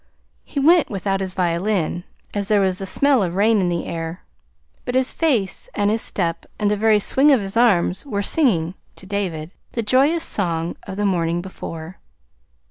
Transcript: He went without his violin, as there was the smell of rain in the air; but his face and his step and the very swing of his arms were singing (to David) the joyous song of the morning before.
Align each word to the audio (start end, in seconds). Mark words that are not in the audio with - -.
He 0.43 0.59
went 0.59 0.89
without 0.89 1.21
his 1.21 1.35
violin, 1.35 2.03
as 2.33 2.47
there 2.47 2.59
was 2.59 2.79
the 2.79 2.87
smell 2.87 3.21
of 3.21 3.35
rain 3.35 3.61
in 3.61 3.69
the 3.69 3.85
air; 3.85 4.23
but 4.83 4.95
his 4.95 5.11
face 5.11 5.69
and 5.75 5.91
his 5.91 6.01
step 6.01 6.47
and 6.57 6.71
the 6.71 6.75
very 6.75 6.97
swing 6.97 7.29
of 7.29 7.39
his 7.39 7.55
arms 7.55 8.03
were 8.07 8.23
singing 8.23 8.73
(to 8.95 9.05
David) 9.05 9.51
the 9.73 9.83
joyous 9.83 10.23
song 10.23 10.75
of 10.87 10.97
the 10.97 11.05
morning 11.05 11.39
before. 11.39 11.99